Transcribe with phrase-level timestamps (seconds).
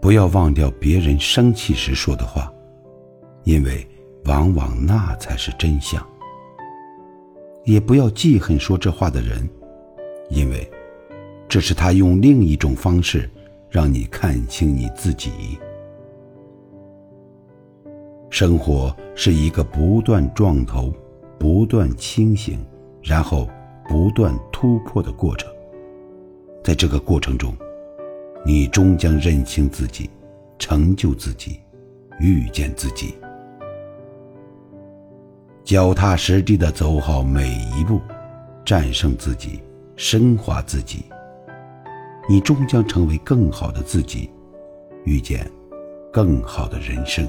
[0.00, 2.52] 不要忘掉别人生气时说的话，
[3.44, 3.86] 因为
[4.24, 6.04] 往往那才是真相。
[7.64, 9.48] 也不要记恨说这话的人，
[10.30, 10.68] 因为
[11.46, 13.28] 这是他用另一种方式
[13.68, 15.58] 让你看清你自己。
[18.30, 20.90] 生活是一个不断撞头、
[21.38, 22.58] 不断清醒，
[23.02, 23.46] 然后
[23.86, 25.50] 不断突破的过程。
[26.62, 27.54] 在这个过程中，
[28.44, 30.10] 你终将认清自己，
[30.58, 31.60] 成就自己，
[32.18, 33.14] 遇见自己。
[35.62, 38.00] 脚踏实地的走好每一步，
[38.64, 39.60] 战胜自己，
[39.94, 41.04] 升华自己。
[42.28, 44.30] 你终将成为更好的自己，
[45.04, 45.48] 遇见
[46.12, 47.28] 更好的人生。